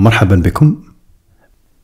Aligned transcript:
مرحبا 0.00 0.36
بكم. 0.36 0.76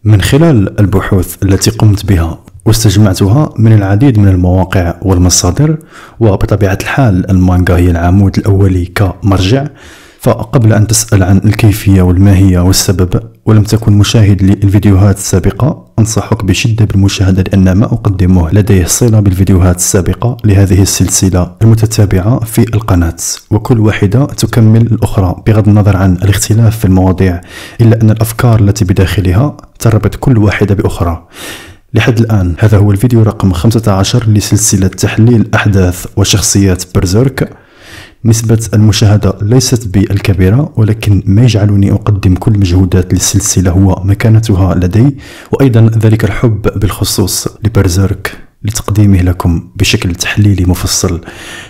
من 0.04 0.20
خلال 0.20 0.80
البحوث 0.80 1.42
التي 1.42 1.70
قمت 1.70 2.06
بها 2.06 2.38
واستجمعتها 2.64 3.54
من 3.58 3.72
العديد 3.72 4.18
من 4.18 4.29
المواقع 4.29 4.95
والمصادر 5.02 5.77
وبطبيعة 6.21 6.79
الحال 6.82 7.30
المانجا 7.30 7.77
هي 7.77 7.91
العمود 7.91 8.38
الأولي 8.38 8.87
كمرجع 8.87 9.66
فقبل 10.27 10.72
أن 10.72 10.86
تسأل 10.86 11.22
عن 11.22 11.40
الكيفية 11.45 12.02
والماهية 12.02 12.59
والسبب 12.59 13.20
ولم 13.45 13.62
تكن 13.62 13.92
مشاهد 13.92 14.42
للفيديوهات 14.42 15.16
السابقة 15.16 15.84
أنصحك 15.98 16.45
بشدة 16.45 16.84
بالمشاهدة 16.84 17.42
لأن 17.42 17.72
ما 17.72 17.84
أقدمه 17.84 18.50
لديه 18.50 18.84
صلة 18.84 19.20
بالفيديوهات 19.20 19.77
السابقة 19.77 20.36
لهذه 20.45 20.82
السلسلة 20.82 21.52
المتتابعة 21.62 22.45
في 22.45 22.74
القناة. 22.74 23.16
وكل 23.51 23.80
واحدة 23.80 24.24
تكمل 24.24 24.82
الأخرى 24.82 25.42
بغض 25.46 25.68
النظر 25.68 25.96
عن 25.96 26.12
الاختلاف 26.12 26.79
في 26.79 26.84
المواضيع 26.84 27.40
إلا 27.80 28.02
أن 28.02 28.10
الأفكار 28.10 28.60
التي 28.60 28.84
بداخلها 28.84 29.56
تربط 29.79 30.15
كل 30.15 30.38
واحدة 30.38 30.74
بأخرى. 30.74 31.27
لحد 31.95 32.18
الآن 32.18 32.54
هذا 32.59 32.79
هو 32.79 32.90
الفيديو 32.90 33.23
رقم 33.23 33.52
15 33.52 34.29
لسلسلة 34.29 34.88
تحليل 34.88 35.48
أحداث 35.54 36.06
وشخصيات 36.16 36.84
برزيرك 36.95 37.66
نسبة 38.27 38.69
المشاهدة 38.75 39.35
ليست 39.43 39.89
بالكبيرة 39.89 40.73
ولكن 40.77 41.23
ما 41.27 41.43
يجعلني 41.43 41.93
أقدم 41.93 42.35
كل 42.35 42.59
مجهودات 42.59 43.12
للسلسلة 43.12 43.71
هو 43.71 44.02
مكانتها 44.05 44.75
لدي. 44.75 45.16
وأيضا 45.52 45.91
ذلك 45.99 46.25
الحب 46.25 46.62
بالخصوص 46.62 47.49
لبرزيرك 47.65 48.39
لتقديمه 48.62 49.23
لكم 49.23 49.69
بشكل 49.77 50.15
تحليلي 50.15 50.65
مفصل. 50.65 51.21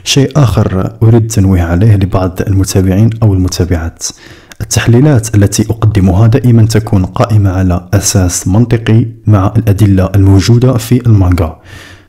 شيء 0.04 0.30
آخر 0.36 0.92
أريد 1.02 1.22
التنويه 1.22 1.62
عليه 1.62 1.96
لبعض 1.96 2.40
المتابعين 2.46 3.10
أو 3.22 3.34
المتابعات. 3.34 4.02
التحليلات 4.60 5.34
التي 5.34 5.62
أقدمها 5.70 6.26
دائما 6.26 6.66
تكون 6.66 7.04
قائمة 7.04 7.50
على 7.50 7.88
أساس 7.94 8.48
منطقي 8.48 9.06
مع 9.26 9.52
الأدلة 9.56 10.10
الموجودة 10.14 10.76
في 10.76 11.06
المانجا. 11.06 11.56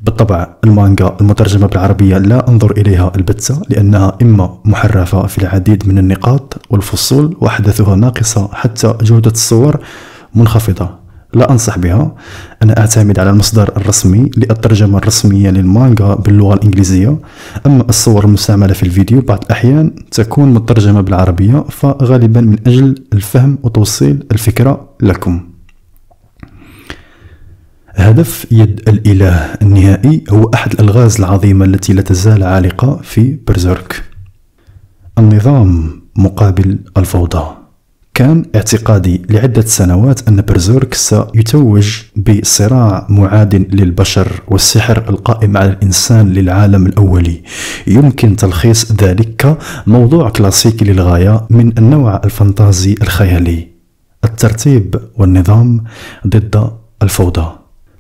بالطبع 0.08 0.48
المانجا 0.64 1.16
المترجمة 1.22 1.68
بالعربية 1.68 2.18
لا 2.18 2.50
أنظر 2.50 2.72
إليها 2.72 3.12
البتة 3.16 3.62
لأنها 3.70 4.18
إما 4.22 4.60
محرفة 4.66 5.28
في 5.28 5.38
العديد 5.38 5.88
من 5.88 5.98
النقاط 5.98 6.62
والفصول 6.70 7.38
وأحداثها 7.42 7.96
ناقصة 7.96 8.50
حتى 8.54 8.94
جودة 9.02 9.32
الصور 9.32 9.80
منخفضة. 10.36 10.90
لا 11.34 11.52
أنصح 11.52 11.78
بها. 11.78 12.16
أنا 12.64 12.80
أعتمد 12.80 13.20
على 13.20 13.30
المصدر 13.30 13.72
الرسمي 13.78 14.32
للترجمة 14.38 14.98
الرسمية 14.98 15.50
للمانجا 15.50 16.14
باللغة 16.14 16.54
الإنجليزية. 16.54 17.18
أما 17.66 17.84
الصور 17.90 18.26
المستعملة 18.26 18.74
في 18.74 18.84
الفيديو 18.84 19.22
بعض 19.22 19.44
الأحيان 19.44 19.96
تكون 20.12 20.54
مترجمة 20.54 21.02
بالعربية 21.02 21.64
فغالبا 21.70 22.42
من 22.42 22.58
أجل 22.68 22.96
الفهم 23.14 23.58
وتوصيل 23.64 24.24
الفكرة 24.32 24.90
لكم. 25.02 25.47
هدف 27.98 28.48
يد 28.52 28.90
الإله 28.90 29.54
النهائي 29.62 30.24
هو 30.30 30.50
أحد 30.54 30.74
الألغاز 30.74 31.18
العظيمة 31.18 31.66
التي 31.66 31.94
لا 31.94 32.02
تزال 32.02 32.44
عالقة 32.44 33.00
في 33.04 33.38
برزيرك. 33.48 34.04
النظام 35.20 36.02
مقابل 36.16 36.80
الفوضى. 36.98 37.46
كان 38.14 38.46
اعتقادي 38.56 39.22
لعدة 39.30 39.62
سنوات 39.62 40.28
أن 40.28 40.42
برزيرك 40.42 40.94
سيتوج 40.94 42.02
بصراع 42.18 43.08
معاد 43.10 43.56
للبشر 43.56 44.42
والسحر 44.48 45.10
القائم 45.10 45.58
على 45.58 45.70
الإنسان 45.70 46.30
للعالم 46.30 46.86
الأولي. 46.86 47.44
يمكن 47.88 48.36
تلخيص 48.36 48.92
ذلك 48.92 49.58
كموضوع 49.86 50.30
كلاسيكي 50.30 50.86
للغاية 50.86 51.48
من 51.50 51.78
النوع 51.78 52.22
الفانتازي 52.26 52.96
الخيالي. 53.02 53.68
الترتيب 54.24 54.96
والنظام 55.16 55.84
ضد 56.28 56.72
الفوضى. 57.04 57.57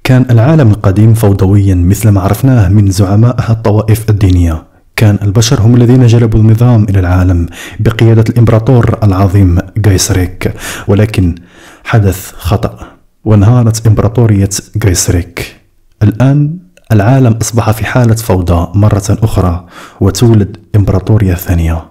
كان 0.07 0.25
العالم 0.29 0.71
القديم 0.71 1.13
فوضويا 1.13 1.75
مثل 1.75 2.09
ما 2.09 2.21
عرفناه 2.21 2.69
من 2.69 2.91
زعماء 2.91 3.51
الطوائف 3.51 4.09
الدينية. 4.09 4.63
كان 4.95 5.19
البشر 5.21 5.61
هم 5.61 5.75
الذين 5.75 6.07
جلبوا 6.07 6.39
النظام 6.39 6.83
إلى 6.83 6.99
العالم 6.99 7.47
بقيادة 7.79 8.23
الإمبراطور 8.29 8.99
العظيم 9.03 9.57
جايسريك 9.77 10.53
ولكن 10.87 11.35
حدث 11.83 12.31
خطأ 12.37 12.79
وانهارت 13.25 13.87
إمبراطورية 13.87 14.49
جايسريك 14.75 15.55
الآن 16.03 16.57
العالم 16.91 17.33
أصبح 17.41 17.71
في 17.71 17.85
حالة 17.85 18.15
فوضى 18.15 18.79
مرة 18.79 19.17
أخرى 19.23 19.65
وتولد 20.01 20.57
إمبراطورية 20.75 21.33
ثانية. 21.33 21.85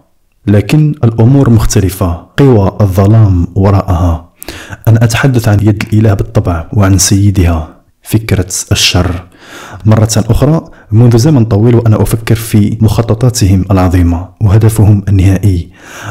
لكن 0.47 0.94
الأمور 1.04 1.50
مختلفة. 1.50 2.27
قوى 2.37 2.77
الظلام 2.81 3.47
وراءها. 3.54 4.33
أنا 4.88 5.04
أتحدث 5.04 5.48
عن 5.48 5.59
يد 5.62 5.83
الإله 5.83 6.15
بالطبع 6.15 6.66
وعن 6.72 6.98
سيدها. 6.98 7.75
فكرة 8.06 8.48
الشر. 8.72 9.22
مرة 9.84 10.08
أخرى 10.16 10.64
منذ 10.92 11.16
زمن 11.18 11.44
طويل 11.44 11.74
وأنا 11.74 12.02
أفكر 12.02 12.34
في 12.34 12.78
مخططاتهم 12.80 13.64
العظيمة 13.70 14.28
وهدفهم 14.40 15.02
النهائي 15.08 15.68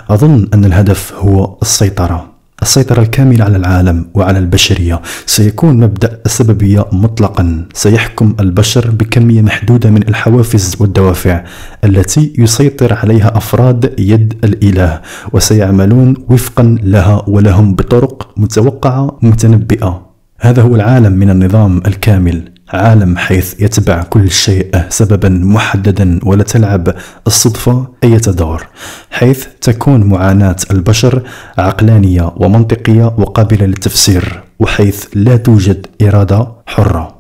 أظن 0.10 0.48
أن 0.54 0.66
الهدف 0.66 1.14
هو 1.14 1.58
السيطرة. 1.62 2.36
السيطرة 2.62 3.02
الكاملة 3.02 3.46
على 3.46 3.58
العالم 3.58 4.06
وعلى 4.14 4.40
البشرية. 4.40 5.02
سيكون 5.26 5.78
مبدأ 5.78 6.22
السببية 6.26 6.86
مطلقا. 6.92 7.66
سيحكم 7.74 8.36
البشر 8.40 8.92
بكمية 8.92 9.42
محدودة 9.42 9.90
من 9.90 10.08
الحوافز 10.08 10.76
والدوافع 10.80 11.44
التي 11.84 12.34
يسيطر 12.38 12.94
عليها 12.94 13.38
أفراد 13.38 13.94
يد 14.00 14.34
الإله 14.44 15.02
وسيعملون 15.34 16.14
وفقا 16.30 16.78
لها 16.84 17.24
ولهم 17.28 17.76
بطرق 17.76 18.30
متوقعة 18.38 19.20
متنبئة. 19.22 20.05
هذا 20.46 20.62
هو 20.62 20.76
العالم 20.76 21.14
من 21.14 21.30
النظام 21.30 21.82
الكامل 21.88 22.52
عالم 22.70 23.18
حيث 23.18 23.62
يتبع 23.62 24.04
كل 24.04 24.32
شيء 24.32 24.82
سببا 24.90 25.30
محددا 25.30 26.20
ولا 26.24 26.44
تلعب 26.44 26.96
الصدفة 27.28 27.88
أي 28.04 28.18
دور 28.18 28.68
حيث 29.12 29.46
تكون 29.62 30.04
معاناة 30.04 30.56
البشر 30.72 31.22
عقلانية 31.58 32.34
ومنطقية 32.38 33.06
وقابلة 33.06 33.66
للتفسير 33.66 34.44
وحيث 34.60 35.06
لا 35.14 35.38
توجد 35.38 35.88
إرادة 36.02 36.48
حرة. 36.66 37.16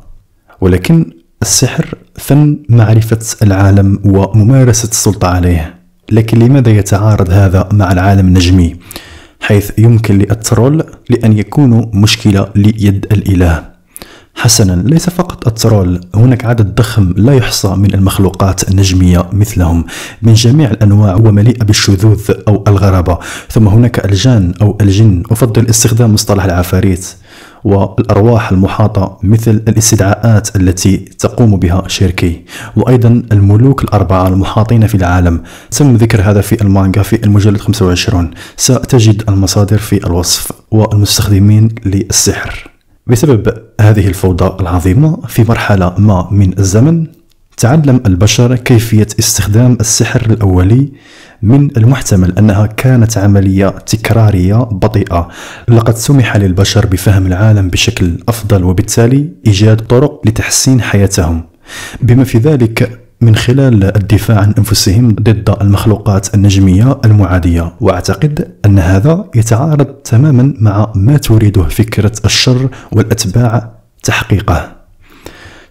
ولكن 0.62 1.12
السحر 1.42 1.96
فن 2.16 2.60
معرفة 2.70 3.20
العالم 3.44 4.00
وممارسة 4.06 4.90
السلطة 4.90 5.28
عليه. 5.28 5.76
لكن 6.12 6.40
لماذا 6.40 6.72
يتعارض 6.72 7.30
هذا 7.30 7.70
مع 7.74 7.92
العالم 7.92 8.28
النجمي؟ 8.28 8.76
حيث 9.46 9.72
يمكن 9.78 10.18
لل 10.18 10.37
troll 10.37 10.84
لأن 11.10 11.38
يكونوا 11.38 11.86
مشكلة 11.94 12.50
ليد 12.56 13.06
الإله. 13.12 13.64
حسنا 14.36 14.84
ليس 14.86 15.10
فقط 15.10 15.48
ال 15.48 15.57
troll 15.57 16.02
هناك 16.16 16.46
عدد 16.46 16.76
ضخم 16.76 17.14
لا 17.18 17.34
يحصى 17.34 17.68
من 17.68 17.94
المخلوقات 17.94 18.70
النجمية 18.70 19.30
مثلهم 19.32 19.86
من 20.22 20.34
جميع 20.34 20.72
الأنواع 20.72 21.16
ومليئة 21.16 21.64
بالشذوذ 21.64 22.32
أو 22.48 22.64
الغرابة 22.68 23.18
ثم 23.50 23.68
هناك 23.68 24.06
الجان 24.06 24.54
أو 24.62 24.78
الجن 24.82 25.24
أفضل 25.32 25.70
استخدام 25.70 26.14
مصطلح 26.14 26.44
العفاريت. 26.44 27.16
والأرواح 27.66 28.52
المحاطة 28.52 29.18
مثل 29.24 29.52
الاستدعاءات 29.52 30.56
التي 30.56 30.98
تقوم 30.98 31.58
بها 31.58 31.84
شيركي 31.88 32.46
وأيضا 32.76 33.24
الملوك 33.32 33.84
الأربعة 33.84 34.28
المحاطين 34.28 34.88
في 34.88 34.96
العالم. 34.96 35.44
تم 35.72 35.96
ذكر 35.96 36.22
هذا 36.22 36.42
في 36.42 36.62
المانجا 36.62 37.02
في 37.02 37.24
المجلد 37.24 37.58
25 37.58 38.32
ستجد 38.58 39.24
المصادر 39.30 39.78
في 39.78 40.08
الوصف 40.08 40.52
والمستخدمين 40.72 41.70
للسحر. 41.86 42.72
بسبب 43.08 43.54
هذه 43.82 44.08
الفوضى 44.08 44.62
العظيمة 44.62 45.20
في 45.28 45.44
مرحلة 45.44 45.94
ما 45.98 46.28
من 46.32 46.60
الزمن 46.60 47.08
تعلم 47.58 48.02
البشر 48.06 48.56
كيفية 48.56 49.08
استخدام 49.20 49.78
السحر 49.80 50.22
الأولي 50.22 50.90
من 51.42 51.78
المحتمل 51.78 52.38
أنها 52.38 52.66
كانت 52.66 53.18
عملية 53.18 53.68
تكرارية 53.68 54.56
بطيئة. 54.56 55.28
لقد 55.68 55.96
سمح 55.96 56.38
للبشر 56.38 56.86
بفهم 56.86 57.28
العالم 57.28 57.70
بشكل 57.70 58.18
أفضل 58.30 58.64
وبالتالي 58.64 59.30
إيجاد 59.48 59.82
طرق 59.82 60.22
لتحسين 60.26 60.82
حياتهم. 60.82 61.44
بما 62.02 62.24
في 62.24 62.38
ذلك 62.38 63.00
من 63.22 63.36
خلال 63.36 63.84
الدفاع 63.84 64.40
عن 64.40 64.54
أنفسهم 64.58 65.10
ضد 65.10 65.56
المخلوقات 65.62 66.36
النجمية 66.36 67.00
المعادية. 67.06 67.74
وأعتقد 67.82 68.52
أن 68.66 68.80
هذا 68.80 69.26
يتعارض 69.36 69.86
تماما 69.86 70.54
مع 70.60 70.92
ما 70.96 71.18
تريده 71.18 71.64
فكرة 71.64 72.12
الشر 72.26 72.70
والأتباع 72.92 73.72
تحقيقه. 74.04 74.85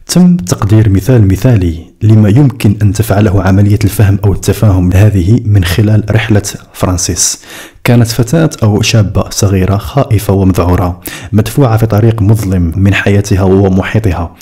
تم 0.06 0.36
تقدير 0.36 0.88
مثال 0.88 1.28
مثالي 1.28 1.86
لما 2.02 2.28
يمكن 2.28 2.76
أن 2.82 2.92
تفعله 2.92 3.42
عملية 3.42 3.78
الفهم 3.84 4.18
أو 4.24 4.32
التفاهم 4.32 4.92
هذه 4.92 5.40
من 5.44 5.64
خلال 5.64 6.04
رحلة 6.10 6.42
فرانسيس. 6.72 7.42
كانت 7.84 8.06
فتاة 8.06 8.50
أو 8.62 8.82
شابة 8.82 9.30
صغيرة 9.30 9.76
خائفة 9.76 10.32
ومذعورة 10.32 11.00
مدفوعة 11.32 11.76
في 11.76 11.86
طريق 11.86 12.22
مظلم 12.22 12.72
من 12.76 12.94
حياتها 12.94 13.42
ومحيطها 13.42 14.34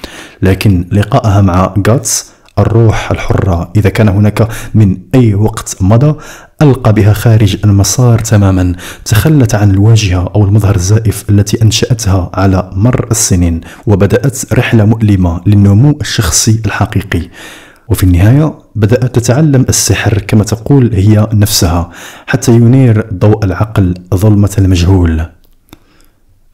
لكن 0.43 0.89
لقائها 0.93 1.41
مع 1.41 1.75
غاتس 1.89 2.33
الروح 2.59 3.11
الحرة. 3.11 3.73
إذا 3.77 3.91
كان 3.91 4.09
هناك 4.09 4.49
من 4.75 4.99
أي 5.15 5.35
وقت 5.35 5.77
مضى 5.81 6.19
ألقى 6.63 6.93
بها 6.93 7.13
خارج 7.13 7.57
المسار 7.65 8.19
تماما 8.19 8.75
تخلت 9.05 9.55
عن 9.55 9.71
الواجهة 9.71 10.33
أو 10.35 10.45
المظهر 10.45 10.77
الزائف 10.77 11.31
التي 11.31 11.63
أنشأتها 11.63 12.31
على 12.35 12.71
مر 12.73 13.07
السنين 13.11 13.61
وبدأت 13.87 14.53
رحلة 14.53 14.85
مؤلمة 14.85 15.41
للنمو 15.47 15.99
الشخصي 16.01 16.63
الحقيقي. 16.67 17.29
وفي 17.89 18.05
النهاية 18.05 18.55
بدأت 18.75 19.19
تتعلم 19.19 19.67
السحر 19.69 20.19
كما 20.19 20.45
تقول 20.45 20.95
هي 20.95 21.29
نفسها 21.33 21.91
حتى 22.27 22.53
ينير 22.53 23.07
ضوء 23.15 23.45
العقل 23.45 23.95
ظلمة 24.15 24.51
المجهول. 24.59 25.27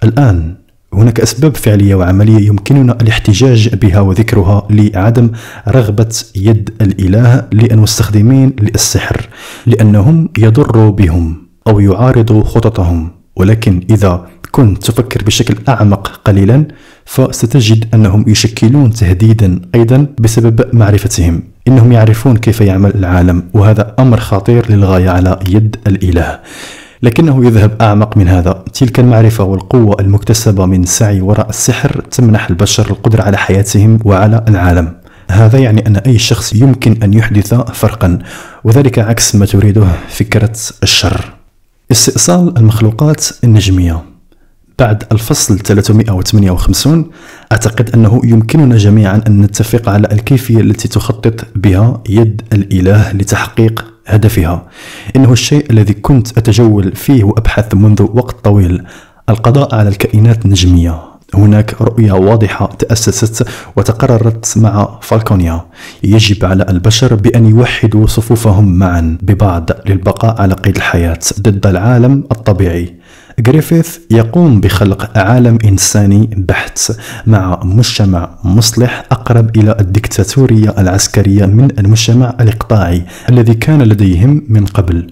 الآن 0.05 0.55
هناك 0.99 1.21
أسباب 1.21 1.56
فعلية 1.56 1.95
وعملية 1.95 2.47
يمكننا 2.49 2.93
الاحتجاج 3.00 3.75
بها 3.75 4.00
وذكرها 4.00 4.67
لعدم 4.71 5.31
رغبة 5.69 6.15
يد 6.37 6.71
الإله 6.81 7.47
للمستخدمين 7.53 8.56
للسحر 8.61 9.29
لأنهم 9.67 10.29
يضر 10.39 10.91
بهم 10.91 11.47
أو 11.67 11.81
يعارض 11.81 12.43
خططهم. 12.43 13.11
ولكن 13.37 13.81
إذا 13.91 14.27
كنت 14.50 14.87
تفكر 14.87 15.23
بشكل 15.23 15.55
أعمق 15.69 16.21
قليلا 16.25 16.67
فستجد 17.05 17.95
أنهم 17.95 18.25
يشكلون 18.29 18.91
تهديدا 18.91 19.61
أيضا 19.75 20.06
بسبب 20.19 20.65
معرفتهم. 20.73 21.43
إنهم 21.69 21.93
يعرفون 21.93 22.37
كيف 22.37 22.61
يعمل 22.61 22.95
العالم 22.95 23.43
وهذا 23.55 23.95
أمر 23.99 24.21
خطير 24.21 24.73
للغاية 24.73 25.11
على 25.11 25.39
يد 25.49 25.77
الإله. 25.87 26.39
لكنه 27.03 27.47
يذهب 27.47 27.83
أعمق 27.83 28.17
من 28.17 28.29
هذا. 28.29 28.65
تلك 28.73 29.00
المعرفة 29.00 29.45
والقوة 29.45 29.97
المكتسبة 30.00 30.67
من 30.67 30.85
سعي 30.85 31.21
وراء 31.21 31.49
السحر 31.49 32.00
تمنح 32.11 32.50
البشر 32.50 32.91
القدرة 32.91 33.23
على 33.23 33.37
حياتهم 33.39 33.99
وعلى 34.05 34.45
العالم. 34.49 34.95
هذا 35.31 35.59
يعني 35.59 35.87
أن 35.87 35.97
أي 35.97 36.19
شخص 36.19 36.53
يمكن 36.53 37.03
أن 37.03 37.15
يحدث 37.15 37.55
فرقا 37.55 38.19
وذلك 38.65 38.99
عكس 38.99 39.35
ما 39.35 39.47
تريده 39.47 39.87
فكرة 40.09 40.56
الشر. 40.83 41.33
استئصال 41.93 42.59
المخلوقات 42.59 43.27
النجمية. 43.45 44.03
بعد 44.79 45.05
الفصل 45.12 45.59
358 45.59 47.11
أعتقد 47.53 47.91
أنه 47.91 48.21
يمكننا 48.25 48.77
جميعا 48.77 49.23
أن 49.27 49.41
نتفق 49.41 49.89
على 49.89 50.09
الكيفية 50.12 50.61
التي 50.61 50.89
تخطط 50.89 51.45
بها 51.56 52.03
يد 52.09 52.43
الإله 52.53 53.12
لتحقيق 53.12 53.85
هدفها. 54.08 54.66
إنه 55.16 55.32
الشيء 55.32 55.70
الذي 55.70 55.93
كنت 55.93 56.38
أتجول 56.38 56.93
فيه 56.96 57.25
وأبحث 57.25 57.75
منذ 57.75 58.02
وقت 58.02 58.44
طويل 58.44 58.84
القضاء 59.28 59.75
على 59.75 59.88
الكائنات 59.88 60.44
النجمية. 60.44 61.02
هناك 61.34 61.82
رؤية 61.82 62.12
واضحة 62.12 62.66
تأسست 62.66 63.49
وتقررت 63.76 64.58
مع 64.58 64.99
فالكونيا. 65.02 65.64
يجب 66.02 66.44
على 66.44 66.66
البشر 66.69 67.14
بأن 67.14 67.46
يوحدوا 67.46 68.06
صفوفهم 68.06 68.78
معا 68.78 69.19
ببعض 69.22 69.70
للبقاء 69.87 70.43
على 70.43 70.54
قيد 70.54 70.76
الحياة 70.76 71.19
ضد 71.40 71.66
العالم 71.66 72.25
الطبيعي. 72.32 72.98
جريفيث 73.40 73.99
يقوم 74.11 74.61
بخلق 74.61 75.19
عالم 75.19 75.58
إنساني 75.64 76.31
بحت 76.37 76.79
مع 77.26 77.61
مجتمع 77.64 78.31
مصلح 78.44 79.05
أقرب 79.11 79.56
إلى 79.56 79.76
الدكتاتورية 79.81 80.75
العسكرية 80.79 81.46
من 81.46 81.79
المجتمع 81.79 82.35
الإقطاعي 82.40 83.02
الذي 83.29 83.55
كان 83.55 83.82
لديهم 83.82 84.43
من 84.49 84.67
قبل. 84.67 85.06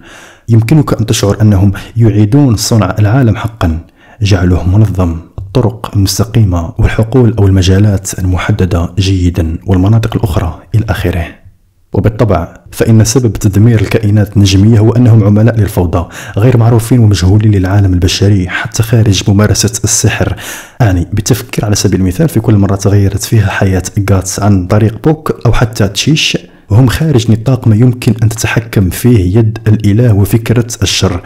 يمكنك 0.49 1.01
أن 1.01 1.07
تشعر 1.07 1.41
أنهم 1.41 1.73
يعيدون 1.97 2.57
صنع 2.57 2.95
العالم 2.99 3.37
حقا. 3.37 3.79
جعله 4.23 4.69
منظم. 4.69 5.17
الطرق 5.39 5.91
المستقيمة 5.97 6.73
والحقول 6.79 7.35
أو 7.39 7.47
المجالات 7.47 8.19
المحددة 8.19 8.91
جيدا 8.99 9.59
والمناطق 9.67 10.17
الأخرى 10.17 10.61
إلى 10.75 10.85
آخره. 10.89 11.46
وبالطبع 11.93 12.55
فإن 12.73 13.05
سبب 13.05 13.33
تدمير 13.33 13.81
الكائنات 13.81 14.37
النجمية 14.37 14.79
هو 14.79 14.93
أنهم 14.93 15.25
عملاء 15.25 15.57
للفوضى 15.57 16.09
غير 16.37 16.57
معروفين 16.57 16.99
ومجهولين 16.99 17.53
للعالم 17.53 17.93
البشري 17.93 18.49
حتى 18.49 18.83
خارج 18.83 19.31
ممارسة 19.31 19.81
السحر. 19.85 20.37
أعني 20.83 21.07
بالتفكير 21.13 21.65
على 21.65 21.75
سبيل 21.75 22.01
المثال 22.01 22.29
في 22.29 22.41
كل 22.41 22.55
مرة 22.55 22.77
تغيرت 22.77 23.23
فيها 23.23 23.49
حياة 23.51 23.83
غاتس 24.11 24.41
عن 24.41 24.67
طريق 24.67 24.99
بوك 25.05 25.41
أو 25.47 25.53
حتى 25.53 25.89
تشيش 25.89 26.39
وهم 26.71 26.87
خارج 26.87 27.31
نطاق 27.31 27.69
ما 27.69 27.77
يمكن 27.77 28.15
أن 28.23 28.29
تتحكم 28.29 28.91
فيه 28.91 29.39
يد 29.39 29.59
الإله 29.69 30.15
وفكرة 30.15 30.67
الشر. 30.83 31.21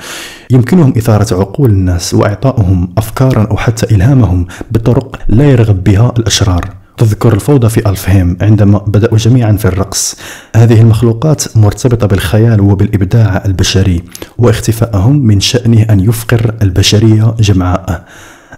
يمكنهم 0.50 0.94
إثارة 0.96 1.34
عقول 1.40 1.70
الناس 1.70 2.14
وإعطائهم 2.14 2.94
أفكارا 2.98 3.42
أو 3.50 3.56
حتى 3.56 3.94
إلهامهم 3.94 4.46
بطرق 4.70 5.18
لا 5.28 5.44
يرغب 5.44 5.84
بها 5.84 6.12
الأشرار. 6.18 6.79
تذكر 7.00 7.34
الفوضى 7.34 7.68
في 7.68 7.88
ألفهيم 7.90 8.36
عندما 8.40 8.78
بدأوا 8.78 9.18
جميعا 9.18 9.52
في 9.52 9.64
الرقص. 9.64 10.16
هذه 10.56 10.80
المخلوقات 10.80 11.56
مرتبطة 11.56 12.06
بالخيال 12.06 12.60
وبالإبداع 12.60 13.42
البشري 13.46 14.02
واختفائهم 14.38 15.26
من 15.26 15.40
شأنه 15.40 15.82
أن 15.82 16.00
يفقر 16.00 16.54
البشرية 16.62 17.34
جمعاء. 17.40 18.04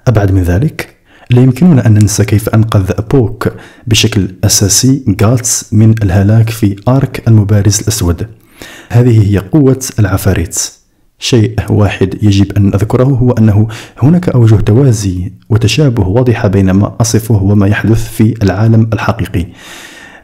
أبعد 0.07 0.33
من 0.33 0.43
ذلك 0.43 0.97
لا 1.31 1.43
يمكننا 1.43 1.87
أن 1.87 1.95
ننسى 1.95 2.25
كيف 2.25 2.49
أنقذ 2.49 2.93
بوك 3.11 3.53
بشكل 3.87 4.35
أساسي 4.45 5.05
غاتس 5.23 5.73
من 5.73 5.95
الهلاك 6.03 6.51
في 6.51 6.77
آرك 6.89 7.23
المبارز 7.29 7.81
الأسود. 7.81 8.27
هذه 8.89 9.31
هي 9.31 9.39
قوة 9.39 9.85
العفاريت. 9.99 10.82
شيء 11.23 11.55
واحد 11.71 12.15
يجب 12.23 12.53
أن 12.57 12.75
أذكره 12.75 13.05
هو 13.05 13.31
أنه 13.31 13.69
هناك 14.03 14.29
أوجه 14.29 14.55
توازي 14.57 15.33
وتشابه 15.51 16.09
واضحة 16.09 16.49
بين 16.49 16.71
ما 16.71 16.97
أصفه 17.01 17.43
وما 17.43 17.67
يحدث 17.67 18.11
في 18.11 18.35
العالم 18.43 18.91
الحقيقي. 18.93 19.47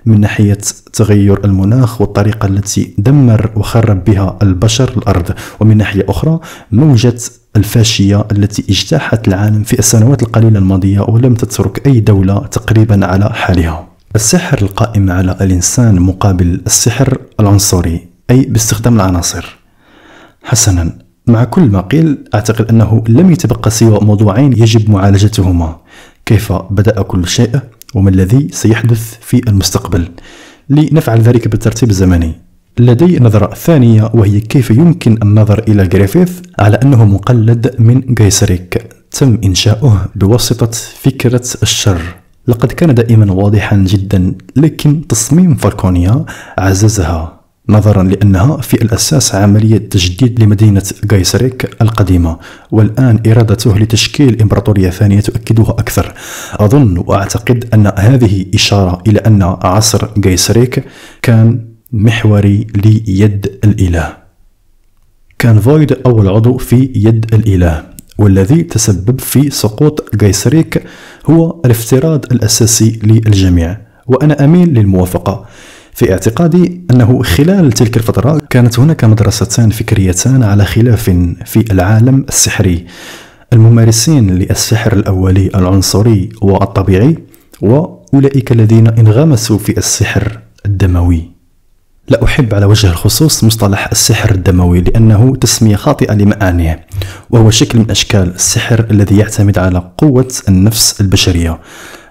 من 0.06 0.21
ناحية 0.21 0.59
تغير 0.93 1.45
المناخ 1.45 2.00
والطريقة 2.00 2.47
التي 2.47 2.95
دمر 2.99 3.50
وخرب 3.56 4.05
بها 4.05 4.39
البشر 4.43 4.93
الأرض 4.97 5.35
ومن 5.61 5.77
ناحية 5.77 6.05
أخرى 6.09 6.41
موجة 6.73 7.19
الفاشية 7.56 8.25
التي 8.33 8.65
اجتاحت 8.69 9.29
العالم 9.29 9.62
في 9.62 9.79
السنوات 9.79 10.23
القليلة 10.23 10.59
الماضية 10.59 11.01
ولم 11.01 11.35
تترك 11.35 11.87
أي 11.87 12.01
دولة 12.01 12.39
تقريبا 12.39 13.06
على 13.06 13.31
حالها. 13.35 13.89
السحر 14.15 14.59
القائم 14.62 15.11
على 15.11 15.37
الإنسان 15.41 16.01
مقابل 16.01 16.61
السحر 16.67 17.19
العنصري 17.41 18.06
أي 18.31 18.44
باستخدام 18.44 18.97
العناصر. 18.97 19.57
حسنا 20.43 20.99
مع 21.26 21.44
كل 21.44 21.62
ما 21.62 21.81
قيل 21.81 22.19
أعتقد 22.35 22.69
أنه 22.69 23.05
لم 23.08 23.31
يتبقى 23.31 23.70
سوى 23.70 23.99
موضوعين 24.02 24.52
يجب 24.52 24.90
معالجتهما. 24.90 25.76
كيف 26.26 26.52
بدأ 26.52 27.02
كل 27.02 27.29
شيء 27.29 27.61
وما 27.94 28.11
الذي 28.11 28.49
سيحدث 28.52 29.17
في 29.20 29.49
المستقبل؟ 29.49 30.08
لنفعل 30.70 31.20
ذلك 31.20 31.49
بالترتيب 31.49 31.90
الزمني. 31.90 32.32
لدي 32.79 33.20
نظرة 33.20 33.55
ثانية 33.55 34.11
وهي 34.14 34.41
كيف 34.41 34.70
يمكن 34.70 35.19
النظر 35.22 35.65
إلى 35.69 35.86
جريفيث 35.86 36.41
على 36.58 36.77
أنه 36.77 37.05
مقلد 37.05 37.74
من 37.79 38.15
جايسريك 38.15 38.94
تم 39.10 39.39
إنشاؤه 39.44 40.06
بواسطة 40.15 40.70
فكرة 41.03 41.44
الشر. 41.63 42.01
لقد 42.48 42.72
كان 42.72 42.94
دائما 42.94 43.32
واضحا 43.32 43.77
جدا 43.77 44.34
لكن 44.56 45.06
تصميم 45.06 45.55
فالكونيا 45.55 46.24
عززها. 46.58 47.38
نظرا 47.70 48.03
لأنها 48.03 48.56
في 48.56 48.75
الأساس 48.75 49.34
عملية 49.34 49.79
تجديد 49.79 50.43
لمدينة 50.43 50.82
غايسريك 51.13 51.77
القديمة 51.82 52.39
والآن 52.70 53.22
إرادته 53.27 53.79
لتشكيل 53.79 54.43
إمبراطورية 54.43 54.91
ثانية 54.91 55.20
تؤكدها 55.20 55.70
أكثر. 55.70 56.15
أظن 56.55 57.05
وأعتقد 57.06 57.69
أن 57.75 57.93
هذه 57.96 58.46
إشارة 58.55 59.03
إلى 59.06 59.19
أن 59.19 59.43
عصر 59.43 60.08
غايسريك 60.25 60.84
كان 61.22 61.65
محوري 61.93 62.67
ليد 62.77 63.58
الإله. 63.65 64.17
كان 65.39 65.60
فويد 65.60 65.93
أول 66.06 66.29
عضو 66.29 66.56
في 66.58 66.93
يد 66.94 67.34
الإله 67.34 67.84
والذي 68.19 68.63
تسبب 68.63 69.20
في 69.20 69.51
سقوط 69.51 70.17
غايسريك 70.22 70.82
هو 71.31 71.60
الافتراض 71.65 72.25
الأساسي 72.32 73.01
للجميع 73.03 73.79
وأنا 74.06 74.44
أميل 74.44 74.69
للموافقة. 74.75 75.46
في 75.98 76.12
اعتقادي 76.12 76.81
أنه 76.90 77.22
خلال 77.22 77.72
تلك 77.72 77.96
الفترة 77.96 78.40
كانت 78.50 78.78
هناك 78.78 79.05
مدرستان 79.05 79.70
فكريتان 79.70 80.43
على 80.43 80.64
خلاف 80.64 81.10
في 81.44 81.72
العالم 81.72 82.24
السحري. 82.28 82.86
الممارسين 83.52 84.31
للسحر 84.31 84.93
الأولي 84.93 85.50
العنصري 85.55 86.28
والطبيعي 86.43 87.19
وأولئك 87.60 88.52
الذين 88.52 88.86
انغمسوا 88.86 89.58
في 89.58 89.78
السحر 89.78 90.38
الدموي. 90.67 91.31
لا 92.08 92.24
أحب 92.24 92.55
على 92.55 92.67
وجه 92.67 92.86
الخصوص 92.86 93.44
مصطلح 93.44 93.88
السحر 93.93 94.31
الدموي 94.31 94.81
لأنه 94.81 95.36
تسمية 95.36 95.76
خاطئة 95.76 96.14
لمعانيه 96.14 96.86
وهو 97.31 97.50
شكل 97.50 97.78
من 97.78 97.90
أشكال 97.90 98.34
السحر 98.34 98.86
الذي 98.90 99.19
يعتمد 99.19 99.58
على 99.58 99.93
قوة 99.98 100.32
النفس 100.48 101.00
البشرية. 101.00 101.60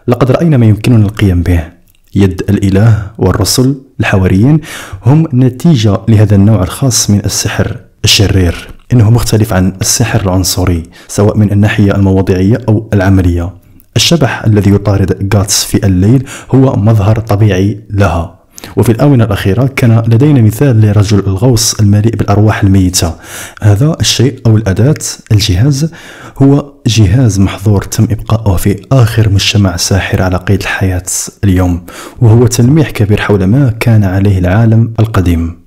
لقد 0.08 0.32
رأينا 0.32 0.58
ما 0.58 0.65
يمكننا 0.65 1.06
القيام 1.06 1.41
به. 1.41 1.77
يد 2.16 2.44
الإله 2.50 3.12
والرسل 3.18 3.76
الحواريين 4.00 4.60
هم 5.06 5.28
نتيجة 5.34 5.98
لهذا 6.08 6.36
النوع 6.36 6.64
الخاص 6.64 7.10
من 7.10 7.22
السحر 7.26 7.78
الشرير. 8.04 8.68
إنه 8.94 9.10
مختلف 9.10 9.54
عن 9.54 9.74
السحر 9.82 10.22
العنصري 10.22 10.84
سواء 11.08 11.38
من 11.38 11.52
الناحية 11.52 11.96
المواضيعية 11.96 12.58
أو 12.70 12.90
العملية. 12.94 13.54
الشبح 13.96 14.44
الذي 14.46 14.72
يطارد 14.72 15.36
غاتس 15.36 15.64
في 15.64 15.86
الليل 15.86 16.26
هو 16.56 16.76
مظهر 16.76 17.20
طبيعي 17.20 17.80
لها. 17.90 18.37
وفي 18.76 18.92
الآونة 18.92 19.24
الأخيرة 19.24 19.70
كان 19.76 20.04
لدينا 20.08 20.42
مثال 20.42 20.82
لرجل 20.82 21.20
الغوص 21.20 21.80
المليء 21.80 22.16
بالأرواح 22.16 22.64
الميتة. 22.64 23.16
هذا 23.62 23.98
الشيء 24.00 24.42
أو 24.46 24.58
الأداة 24.58 24.96
الجهاز 25.32 25.92
هو 26.38 26.74
جهاز 26.88 27.40
محظور 27.40 27.82
تم 27.82 28.08
إبقاؤه 28.12 28.56
في 28.56 28.86
آخر 28.92 29.30
مجتمع 29.30 29.78
ساحر 29.78 30.22
على 30.22 30.38
قيد 30.38 30.62
الحياة 30.62 31.04
اليوم 31.44 31.86
وهو 32.22 32.48
تلميح 32.48 32.90
كبير 32.90 33.22
حول 33.22 33.44
ما 33.44 33.74
كان 33.80 34.04
عليه 34.04 34.40
العالم 34.40 34.94
القديم. 35.00 35.60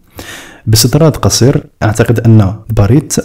باستطراد 0.67 1.17
قصير 1.17 1.63
أعتقد 1.83 2.21
أن 2.21 2.55
باريت 2.71 3.17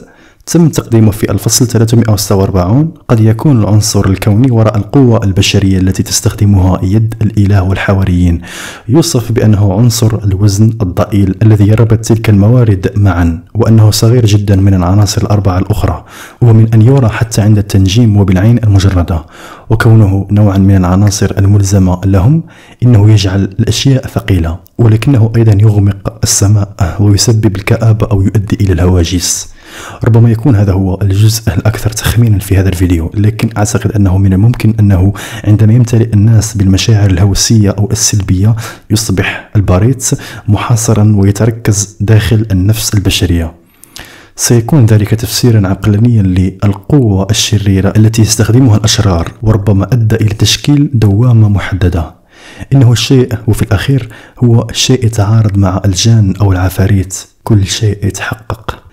تم 0.45 0.69
تقديمه 0.69 1.11
في 1.11 1.31
الفصل 1.31 1.67
346 1.67 2.93
قد 3.07 3.19
يكون 3.19 3.59
العنصر 3.61 4.09
الكوني 4.09 4.51
وراء 4.51 4.77
القوة 4.77 5.23
البشرية 5.23 5.77
التي 5.77 6.03
تستخدمها 6.03 6.79
يد 6.83 7.13
الإله 7.21 7.63
والحواريين. 7.63 8.41
يوصف 8.87 9.31
بأنه 9.31 9.73
عنصر 9.73 10.23
الوزن 10.23 10.69
الضئيل 10.81 11.35
الذي 11.41 11.67
يربط 11.67 11.99
تلك 11.99 12.29
الموارد 12.29 12.91
معا 12.95 13.43
وأنه 13.55 13.91
صغير 13.91 14.25
جدا 14.25 14.55
من 14.55 14.73
العناصر 14.73 15.21
الأربعة 15.21 15.57
الأخرى 15.57 16.05
ومن 16.41 16.73
أن 16.73 16.81
يرى 16.81 17.09
حتى 17.09 17.41
عند 17.41 17.57
التنجيم 17.57 18.17
وبالعين 18.17 18.63
المجردة. 18.63 19.25
وكونه 19.69 20.27
نوعا 20.31 20.57
من 20.57 20.75
العناصر 20.75 21.31
الملزمة 21.37 22.01
لهم 22.05 22.43
إنه 22.83 23.11
يجعل 23.11 23.43
الأشياء 23.43 24.07
ثقيلة 24.07 24.59
ولكنه 24.77 25.31
أيضا 25.35 25.57
يغمق 25.61 26.13
السماء 26.23 26.97
ويسبب 26.99 27.55
الكآبة 27.55 28.07
أو 28.11 28.21
يؤدي 28.21 28.55
إلى 28.61 28.73
الهواجس 28.73 29.55
ربما 30.03 30.31
يكون 30.31 30.55
هذا 30.55 30.73
هو 30.73 30.99
الجزء 31.01 31.53
الأكثر 31.53 31.89
تخمينا 31.89 32.39
في 32.39 32.57
هذا 32.57 32.69
الفيديو 32.69 33.11
لكن 33.13 33.49
أعتقد 33.57 33.91
أنه 33.91 34.17
من 34.17 34.33
الممكن 34.33 34.73
أنه 34.79 35.13
عندما 35.43 35.73
يمتلئ 35.73 36.13
الناس 36.13 36.57
بالمشاعر 36.57 37.09
الهوسية 37.09 37.69
أو 37.69 37.89
السلبية 37.91 38.55
يصبح 38.89 39.49
الباريت 39.55 40.09
محاصرا 40.47 41.13
ويتركز 41.15 41.97
داخل 41.99 42.45
النفس 42.51 42.93
البشرية. 42.93 43.53
سيكون 44.35 44.85
ذلك 44.85 45.09
تفسيرا 45.09 45.67
عقلانيا 45.67 46.21
للقوة 46.23 47.27
الشريرة 47.29 47.93
التي 47.97 48.21
يستخدمها 48.21 48.77
الأشرار 48.77 49.31
وربما 49.41 49.93
أدى 49.93 50.15
إلى 50.15 50.29
تشكيل 50.29 50.89
دوامة 50.93 51.49
محددة. 51.49 52.15
إنه 52.73 52.91
الشيء 52.91 53.33
وفي 53.47 53.61
الأخير 53.61 54.09
هو 54.43 54.67
شيء 54.71 55.05
يتعارض 55.05 55.57
مع 55.57 55.81
الجان 55.85 56.33
أو 56.41 56.51
العفاريت. 56.51 57.15
كل 57.43 57.65
شيء 57.65 58.05
يتحقق. 58.05 58.84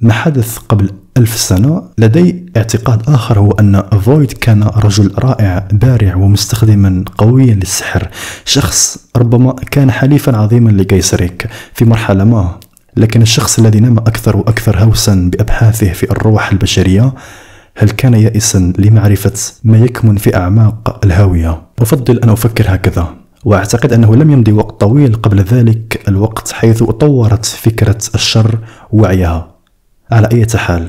ما 0.00 0.12
حدث 0.12 0.58
قبل 0.58 0.90
ألف 1.16 1.36
سنة 1.36 1.82
لدي 1.98 2.46
اعتقاد 2.56 3.02
آخر 3.08 3.38
هو 3.38 3.50
أن 3.50 3.82
فويد 3.82 4.32
كان 4.32 4.62
رجل 4.62 5.12
رائع 5.18 5.68
بارع 5.72 6.16
ومستخدما 6.16 7.04
قويا 7.18 7.54
للسحر 7.54 8.08
شخص 8.44 8.98
ربما 9.16 9.52
كان 9.52 9.90
حليفا 9.90 10.36
عظيما 10.36 10.70
لقيصريك 10.70 11.48
في 11.74 11.84
مرحلة 11.84 12.24
ما 12.24 12.58
لكن 12.96 13.22
الشخص 13.22 13.58
الذي 13.58 13.80
نام 13.80 13.98
أكثر 13.98 14.36
وأكثر 14.36 14.78
هوسا 14.78 15.30
بأبحاثه 15.32 15.92
في 15.92 16.10
الروح 16.10 16.50
البشرية 16.52 17.14
هل 17.76 17.90
كان 17.90 18.14
يائسا 18.14 18.72
لمعرفة 18.78 19.32
ما 19.64 19.78
يكمن 19.78 20.16
في 20.16 20.36
أعماق 20.36 21.00
الهاوية؟ 21.04 21.62
أفضل 21.78 22.18
أن 22.18 22.28
أفكر 22.28 22.64
هكذا 22.68 23.14
وأعتقد 23.44 23.92
أنه 23.92 24.16
لم 24.16 24.30
يمضي 24.30 24.52
وقت 24.52 24.80
طويل 24.80 25.14
قبل 25.14 25.40
ذلك 25.40 26.02
الوقت 26.08 26.52
حيث 26.52 26.82
طورت 26.82 27.44
فكرة 27.44 27.98
الشر 28.14 28.58
وعيها 28.92 29.55
على 30.12 30.28
أي 30.32 30.46
حال 30.56 30.88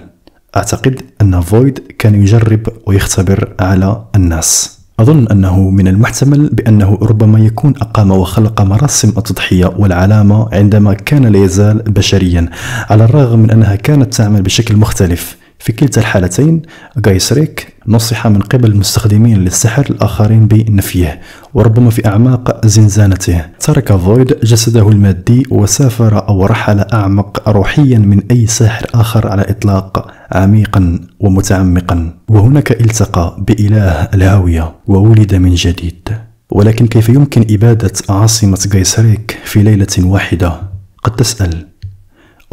أعتقد 0.56 1.02
أن 1.22 1.42
فويد 1.42 1.80
كان 2.00 2.16
يجرب 2.16 2.68
ويختبر 2.86 3.54
على 3.60 4.04
الناس. 4.16 4.80
أظن 5.00 5.28
أنه 5.28 5.70
من 5.70 5.88
المحتمل 5.88 6.50
بأنه 6.50 6.98
ربما 7.02 7.40
يكون 7.40 7.74
أقام 7.82 8.12
وخلق 8.12 8.62
مراسم 8.62 9.10
التضحية 9.18 9.66
والعلامة 9.78 10.50
عندما 10.54 10.94
كان 10.94 11.26
لا 11.26 11.40
يزال 11.40 11.78
بشريا 11.78 12.50
على 12.90 13.04
الرغم 13.04 13.40
من 13.40 13.52
أنها 13.52 13.76
كانت 13.76 14.14
تعمل 14.14 14.42
بشكل 14.42 14.78
مختلف. 14.78 15.38
في 15.60 15.74
كلتا 15.74 16.02
الحالتين 16.02 16.62
غايسريك 17.06 17.74
نصح 17.88 18.28
من 18.28 18.40
قبل 18.42 18.72
المستخدمين 18.72 19.38
للسحر 19.38 19.86
الآخرين 19.90 20.48
بنفيه 20.48 21.22
وربما 21.54 21.90
في 21.90 22.08
أعماق 22.08 22.66
زنزانته. 22.66 23.46
ترك 23.60 23.96
فويد 23.96 24.40
جسده 24.44 24.90
المادي 24.90 25.44
وسافر 25.50 26.28
أو 26.28 26.46
رحل 26.46 26.80
أعمق 26.80 27.50
روحيا 27.50 28.00
من 28.00 28.22
أي 28.32 28.48
ساحر 28.48 28.88
آخر 28.94 29.28
على 29.28 29.42
إطلاق 29.42 30.12
عميقا 30.32 31.00
ومتعمقا. 31.20 32.14
وهناك 32.30 32.72
التقى 32.72 33.38
بإله 33.48 33.92
الهاوية 33.92 34.76
وولد 34.88 35.36
من 35.36 35.56
جديد. 35.56 36.10
ولكن 36.52 36.88
كيف 36.88 37.10
يمكن 37.10 37.46
إبادة 37.50 37.94
عاصمة 38.10 38.70
غايسريك 38.74 39.38
في 39.46 39.64
ليلة 39.64 39.88
واحدة؟ 40.00 40.62
قد 41.04 41.16
تسأل. 41.16 41.68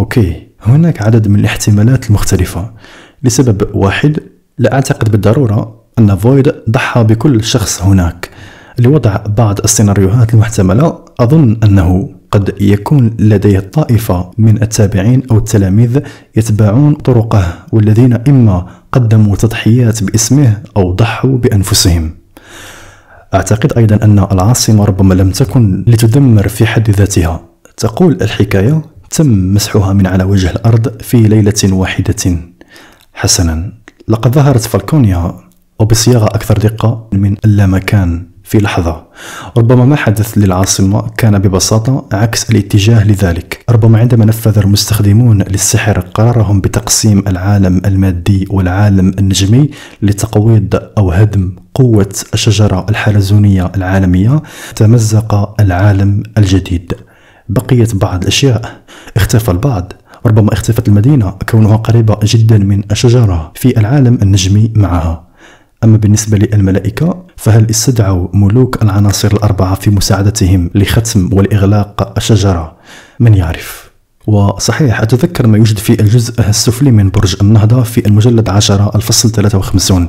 أوكي. 0.01 0.54
هناك 0.65 1.03
عدد 1.03 1.29
من 1.29 1.41
الاحتمالات 1.41 2.11
المختلفة. 2.11 2.71
لسبب 3.23 3.77
واحد 3.77 4.21
لا 4.59 4.75
أعتقد 4.75 5.11
بالضرورة 5.11 5.81
أن 5.99 6.17
فويد 6.17 6.53
ضحى 6.71 7.05
بكل 7.05 7.45
شخص 7.45 7.83
هناك. 7.83 8.31
لوضع 8.79 9.17
بعض 9.17 9.59
السيناريوهات 9.65 10.35
المحتملة 10.35 10.99
أظن 11.21 11.57
أنه 11.65 12.09
قد 12.31 12.55
يكون 12.61 13.17
لديه 13.19 13.59
طائفة 13.59 14.31
من 14.39 14.63
التابعين 14.63 15.23
أو 15.31 15.39
التلاميذ 15.39 15.99
يتبعون 16.37 16.95
طرقه 16.95 17.55
والذين 17.73 18.13
إما 18.29 18.67
قدموا 18.93 19.37
تضحيات 19.37 20.03
باسمه 20.03 20.63
أو 20.77 20.93
ضحوا 20.93 21.39
بأنفسهم. 21.39 22.15
أعتقد 23.35 23.73
أيضا 23.73 24.05
أن 24.05 24.19
العاصمة 24.19 24.85
ربما 24.85 25.15
لم 25.15 25.31
تكن 25.31 25.85
لتدمر 25.87 26.49
في 26.49 26.67
حد 26.67 26.91
ذاتها. 26.91 27.41
تقول 27.77 28.19
الحكاية 28.23 28.83
تم 29.15 29.55
مسحها 29.55 29.93
من 29.93 30.07
على 30.07 30.25
وجه 30.25 30.51
الأرض 30.51 31.03
في 31.03 31.17
ليلة 31.17 31.55
واحدة 31.65 32.39
حسنا. 33.15 33.73
لقد 34.09 34.35
ظهرت 34.35 34.61
فالكونيا 34.61 35.35
وبصياغة 35.79 36.25
أكثر 36.25 36.59
دقة 36.59 37.09
من 37.13 37.37
اللامكان 37.45 38.27
في 38.45 38.59
لحظة. 38.59 39.07
ربما 39.57 39.85
ما 39.85 39.97
حدث 39.97 40.39
للعاصمة 40.39 41.09
كان 41.17 41.39
ببساطة 41.39 42.09
عكس 42.13 42.51
الاتجاه 42.51 43.05
لذلك. 43.05 43.65
ربما 43.71 43.99
عندما 43.99 44.25
نفذ 44.25 44.59
المستخدمون 44.59 45.43
للسحر 45.43 46.01
قرارهم 46.01 46.61
بتقسيم 46.61 47.25
العالم 47.27 47.83
المادي 47.87 48.47
والعالم 48.51 49.09
النجمي 49.19 49.71
لتقويض 50.03 50.83
أو 50.99 51.11
هدم 51.11 51.57
قوة 51.75 52.15
الشجرة 52.35 52.87
الحلزونية 52.91 53.73
العالمية 53.77 54.43
تمزق 54.77 55.61
العالم 55.61 56.23
الجديد. 56.39 56.95
بقيت 57.49 57.95
بعض 57.95 58.23
الأشياء. 58.23 58.81
اختفى 59.17 59.51
البعض. 59.51 59.93
ربما 60.27 60.53
اختفت 60.53 60.89
المدينة. 60.89 61.31
كونها 61.31 61.77
قريبة 61.77 62.19
جدا 62.25 62.59
من 62.59 62.83
الشجرة 62.91 63.53
في 63.55 63.81
العالم 63.81 64.19
النجمي 64.23 64.73
معها. 64.77 65.25
أما 65.85 65.97
بالنسبة 65.97 66.39
للملائكة 66.39 67.25
فهل 67.37 67.71
استدعوا 67.71 68.29
ملوك 68.35 68.83
العناصر 68.83 69.29
الأربعة 69.33 69.75
في 69.75 69.91
مساعدتهم 69.91 70.71
لختم 70.75 71.31
والإغلاق 71.33 72.13
الشجرة؟ 72.17 72.77
من 73.21 73.35
يعرف. 73.35 73.85
وصحيح 74.27 75.01
أتذكر 75.01 75.47
ما 75.47 75.59
يوجد 75.59 75.79
في 75.79 76.01
الجزء 76.01 76.49
السفلي 76.49 76.91
من 76.91 77.11
برج 77.11 77.37
النهضة 77.41 77.83
في 77.83 78.07
المجلد 78.07 78.49
10 78.49 78.91
الفصل 78.95 79.31
53 79.31 80.09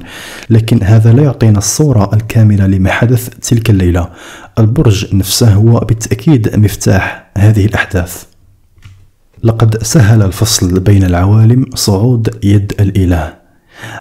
لكن 0.50 0.84
هذا 0.84 1.14
لا 1.14 1.24
يعطينا 1.24 1.58
الصورة 1.58 2.10
الكاملة 2.14 2.68
لما 2.68 2.92
حدث 2.92 3.30
تلك 3.30 3.70
الليلة. 3.70 4.10
البرج 4.60 5.16
نفسه 5.16 5.54
هو 5.54 5.80
بالتأكيد 5.80 6.60
مفتاح 6.60 7.25
هذه 7.38 7.66
الأحداث. 7.66 8.24
لقد 9.44 9.84
سهل 9.84 10.22
الفصل 10.22 10.80
بين 10.80 11.04
العوالم 11.04 11.66
صعود 11.76 12.46
يد 12.46 12.74
الإله. 12.80 13.45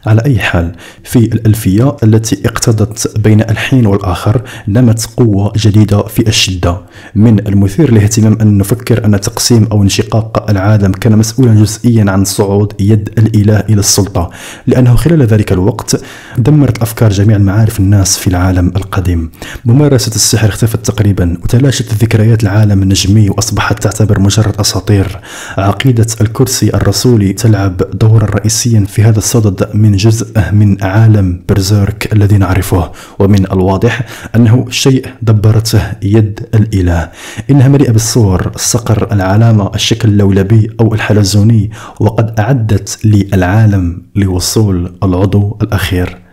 على 0.07 0.23
أي 0.25 0.39
حال 0.39 0.73
في 1.05 1.19
الألفية 1.19 1.97
التي 2.03 2.49
اقتضت 2.49 3.19
بين 3.19 3.41
الحين 3.41 3.87
والآخر 3.87 4.43
نمت 4.69 5.09
قوة 5.17 5.53
جديدة 5.57 6.03
في 6.03 6.29
الشدة. 6.29 6.81
من 7.15 7.47
المثير 7.49 7.91
للاهتمام 7.93 8.39
أن 8.41 8.59
نفكر 8.59 9.05
أن 9.05 9.21
تقسيم 9.21 9.69
أو 9.73 9.83
انشقاق 9.83 10.51
العالم 10.51 10.93
كان 10.93 11.19
مسؤولا 11.19 11.55
جزئيا 11.55 12.11
عن 12.11 12.25
صعود 12.25 12.73
يد 12.81 13.11
الإله 13.19 13.61
إلى 13.61 13.81
السلطة. 13.81 14.31
لأنه 14.67 14.95
خلال 14.95 15.23
ذلك 15.23 15.53
الوقت 15.53 16.01
دمرت 16.39 16.83
أفكار 16.83 17.11
جميع 17.11 17.37
المعارف 17.37 17.81
الناس 17.81 18.19
في 18.19 18.27
العالم 18.27 18.73
القديم. 18.77 19.31
ممارسة 19.65 20.15
السحر 20.15 20.49
اختفت 20.49 20.87
تقريبا 20.87 21.39
وتلاشت 21.45 21.95
ذكريات 21.95 22.43
العالم 22.43 22.83
النجمي 22.83 23.31
وأصبحت 23.31 23.83
تعتبر 23.83 24.21
مجرد 24.21 24.61
أساطير. 24.61 25.21
عقيدة 25.59 26.07
الكرسي 26.21 26.69
الرسولي 26.69 27.33
تلعب 27.33 27.77
دورا 27.93 28.27
رئيسيا 28.27 28.85
في 28.89 29.03
هذا 29.03 29.19
الصدد. 29.19 29.64
من 29.75 29.97
جزء 29.97 30.53
من 30.53 30.83
عالم 30.83 31.43
برزيرك 31.49 32.13
الذي 32.13 32.39
نعرفه 32.39 32.93
ومن 33.19 33.53
الواضح 33.53 34.03
أنه 34.37 34.67
شيء 34.71 35.07
دبرته 35.23 35.83
يد 36.03 36.41
الإله. 36.55 37.11
إنها 37.51 37.69
مليئة 37.69 37.91
بالصور 37.93 38.53
الصقر 38.55 39.13
العلامة 39.13 39.71
الشكل 39.75 40.09
اللولبي 40.09 40.71
أو 40.81 40.95
الحلزوني 40.95 41.71
وقد 42.01 42.41
أعدت 42.41 42.99
للعالم 43.05 44.03
لوصول 44.17 44.93
العضو 45.03 45.59
الأخير. 45.63 46.24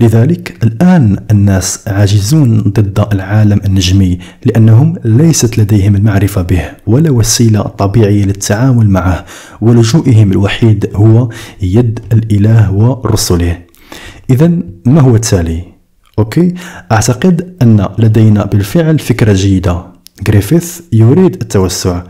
لذلك 0.00 0.64
الآن 0.64 1.16
الناس 1.30 1.88
عاجزون 1.88 2.60
ضد 2.60 3.06
العالم 3.12 3.60
النجمي 3.66 4.18
لأنهم 4.44 4.96
ليست 5.04 5.58
لديهم 5.58 5.96
المعرفة 5.96 6.42
به 6.42 6.62
ولا 6.86 7.10
وسيلة 7.10 7.62
طبيعية 7.62 8.24
للتعامل 8.24 8.90
معه 8.90 9.24
ولجوئهم 9.60 10.32
الوحيد 10.32 10.90
هو 10.94 11.28
يد 11.62 12.00
الإله 12.12 12.72
ورسله. 12.72 13.58
إذا 14.30 14.50
ما 14.86 15.00
هو 15.00 15.14
التالي؟ 15.14 15.64
أوكي 16.18 16.54
أعتقد 16.92 17.56
أن 17.62 17.88
لدينا 17.98 18.44
بالفعل 18.44 18.98
فكرة 18.98 19.32
جيدة. 19.32 19.84
غريفيث 20.28 20.80
يريد 20.92 21.34
التوسع. 21.42 22.02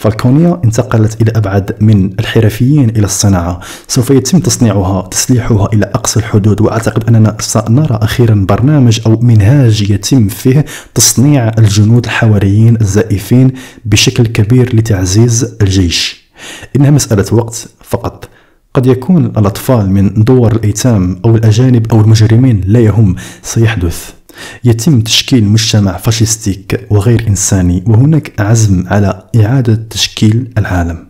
فالكونيا 0.00 0.60
انتقلت 0.64 1.22
إلى 1.22 1.32
أبعد 1.36 1.76
من 1.80 2.10
الحرفيين 2.20 2.90
إلى 2.90 3.04
الصناعة. 3.04 3.60
سوف 3.88 4.10
يتم 4.10 4.38
تصنيعها 4.38 5.08
تسليحها 5.08 5.68
إلى 5.72 5.86
أقصى 5.86 6.20
الحدود 6.20 6.60
وأعتقد 6.60 7.08
أننا 7.08 7.36
سنرى 7.40 7.98
أخيرا 8.02 8.46
برنامج 8.48 9.00
أو 9.06 9.20
منهاج 9.20 9.90
يتم 9.90 10.28
فيه 10.28 10.64
تصنيع 10.94 11.52
الجنود 11.58 12.04
الحواريين 12.04 12.76
الزائفين 12.80 13.52
بشكل 13.84 14.26
كبير 14.26 14.76
لتعزيز 14.76 15.56
الجيش. 15.62 16.30
إنها 16.76 16.90
مسألة 16.90 17.26
وقت 17.32 17.68
فقط. 17.82 18.28
قد 18.74 18.86
يكون 18.86 19.26
الأطفال 19.26 19.90
من 19.90 20.24
دور 20.24 20.52
الأيتام 20.52 21.20
أو 21.24 21.36
الأجانب 21.36 21.92
أو 21.92 22.00
المجرمين 22.00 22.60
لا 22.66 22.80
يهم 22.80 23.16
سيحدث. 23.42 24.19
يتم 24.64 25.00
تشكيل 25.00 25.44
مجتمع 25.44 25.96
فاشيستيك 25.96 26.86
وغير 26.90 27.28
إنساني 27.28 27.84
وهناك 27.86 28.40
عزم 28.40 28.84
على 28.88 29.22
إعادة 29.36 29.74
تشكيل 29.90 30.52
العالم. 30.58 31.06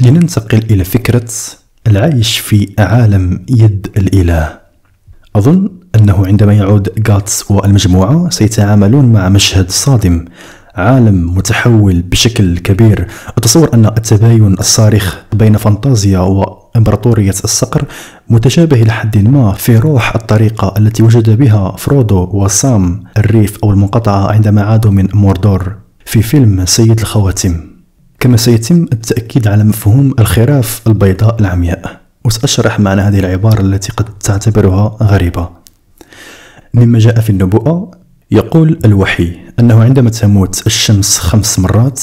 لننتقل 0.00 0.64
إلى 0.70 0.84
فكرة 0.84 1.28
العيش 1.86 2.38
في 2.38 2.74
عالم 2.78 3.44
يد 3.48 3.86
الإله. 3.96 4.58
أظن 5.36 5.70
أنه 5.94 6.26
عندما 6.26 6.52
يعود 6.54 7.08
غاتس 7.08 7.50
والمجموعة 7.50 8.30
سيتعاملون 8.30 9.12
مع 9.12 9.28
مشهد 9.28 9.70
صادم 9.70 10.24
عالم 10.74 11.34
متحول 11.36 12.02
بشكل 12.02 12.58
كبير. 12.58 13.06
أتصور 13.38 13.74
أن 13.74 13.86
التباين 13.86 14.52
الصارخ 14.52 15.16
بين 15.32 15.56
فانتازيا 15.56 16.18
وإمبراطورية 16.18 17.34
الصقر 17.44 17.84
متشابه 18.28 18.82
إلى 18.82 18.92
حد 18.92 19.18
ما 19.18 19.52
في 19.52 19.76
روح 19.76 20.14
الطريقة 20.14 20.74
التي 20.78 21.02
وجد 21.02 21.30
بها 21.30 21.76
فرودو 21.76 22.28
وسام 22.32 23.04
الريف 23.18 23.58
أو 23.64 23.70
المنقطعة 23.70 24.32
عندما 24.32 24.62
عادوا 24.62 24.90
من 24.90 25.08
موردور 25.14 25.72
في 26.04 26.22
فيلم 26.22 26.66
سيد 26.66 27.00
الخواتم 27.00 27.60
كما 28.20 28.36
سيتم 28.36 28.82
التأكيد 28.92 29.48
على 29.48 29.64
مفهوم 29.64 30.14
الخراف 30.18 30.82
البيضاء 30.86 31.40
العمياء. 31.40 32.00
وسأشرح 32.24 32.80
معنى 32.80 33.00
هذه 33.00 33.18
العبارة 33.18 33.60
التي 33.60 33.92
قد 33.92 34.04
تعتبرها 34.04 34.96
غريبة. 35.02 35.48
مما 36.74 36.98
جاء 36.98 37.20
في 37.20 37.30
النبوءة 37.30 37.90
يقول 38.32 38.78
الوحي 38.84 39.36
أنه 39.58 39.82
عندما 39.82 40.10
تموت 40.10 40.66
الشمس 40.66 41.18
خمس 41.18 41.58
مرات 41.58 42.00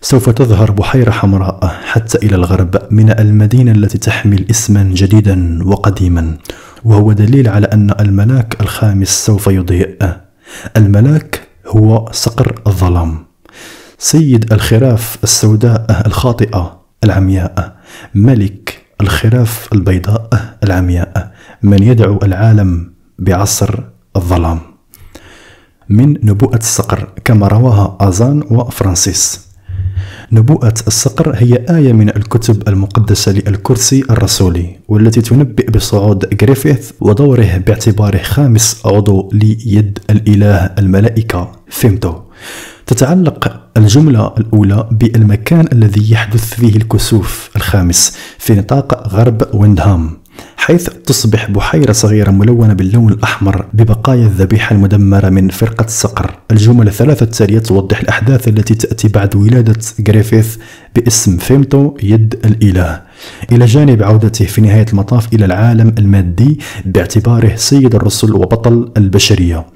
سوف 0.00 0.30
تظهر 0.30 0.70
بحيرة 0.70 1.10
حمراء 1.10 1.66
حتى 1.84 2.18
إلى 2.18 2.36
الغرب 2.36 2.82
من 2.90 3.10
المدينة 3.10 3.72
التي 3.72 3.98
تحمل 3.98 4.46
اسما 4.50 4.82
جديدا 4.82 5.58
وقديما 5.64 6.36
وهو 6.84 7.12
دليل 7.12 7.48
على 7.48 7.66
أن 7.66 7.90
الملاك 8.00 8.60
الخامس 8.60 9.08
سوف 9.26 9.46
يضيء. 9.46 9.98
الملاك 10.76 11.48
هو 11.66 12.08
صقر 12.12 12.62
الظلام 12.66 13.24
سيد 13.98 14.52
الخراف 14.52 15.18
السوداء 15.22 16.02
الخاطئة 16.06 16.80
العمياء 17.04 17.76
ملك 18.14 18.82
الخراف 19.00 19.68
البيضاء 19.72 20.28
العمياء 20.64 21.32
من 21.62 21.82
يدعو 21.82 22.18
العالم 22.22 22.92
بعصر 23.18 23.80
الظلام. 24.16 24.73
من 25.88 26.26
نبوءة 26.26 26.56
الصقر 26.56 27.08
كما 27.24 27.48
رواها 27.48 27.96
أزان 28.00 28.42
وفرانسيس 28.50 29.40
نبوءة 30.32 30.74
الصقر 30.86 31.32
هي 31.36 31.64
آية 31.70 31.92
من 31.92 32.08
الكتب 32.08 32.68
المقدسة 32.68 33.32
للكرسي 33.32 34.04
الرسولي 34.10 34.76
والتي 34.88 35.20
تنبئ 35.20 35.70
بصعود 35.70 36.42
غريفيث 36.42 36.92
ودوره 37.00 37.56
باعتباره 37.66 38.22
خامس 38.22 38.80
عضو 38.86 39.30
ليد 39.32 39.98
الإله 40.10 40.56
الملائكة 40.78 41.52
فيمتو. 41.68 42.20
تتعلق 42.86 43.60
الجملة 43.76 44.34
الأولى 44.38 44.88
بالمكان 44.90 45.68
الذي 45.72 46.12
يحدث 46.12 46.54
فيه 46.54 46.76
الكسوف 46.76 47.50
الخامس 47.56 48.16
في 48.38 48.54
نطاق 48.54 49.08
غرب 49.08 49.48
ويندهام. 49.54 50.10
حيث 50.64 50.88
تصبح 50.88 51.50
بحيرة 51.50 51.92
صغيرة 51.92 52.30
ملونة 52.30 52.74
باللون 52.74 53.12
الأحمر 53.12 53.66
ببقايا 53.72 54.26
الذبيحة 54.26 54.74
المدمرة 54.74 55.28
من 55.28 55.48
فرقة 55.48 55.84
الصقر 55.84 56.34
الجمل 56.50 56.88
الثلاثة 56.88 57.24
التالية 57.24 57.58
توضح 57.58 58.00
الأحداث 58.00 58.48
التي 58.48 58.74
تأتي 58.74 59.08
بعد 59.08 59.36
ولادة 59.36 59.80
غريفيث 60.08 60.56
باسم 60.96 61.36
فيمتو 61.36 61.96
يد 62.02 62.34
الإله. 62.44 63.02
إلى 63.52 63.64
جانب 63.64 64.02
عودته 64.02 64.44
في 64.44 64.60
نهاية 64.60 64.86
المطاف 64.92 65.34
إلى 65.34 65.44
العالم 65.44 65.94
المادي 65.98 66.60
باعتباره 66.84 67.56
سيد 67.56 67.94
الرسل 67.94 68.32
وبطل 68.32 68.92
البشرية. 68.96 69.66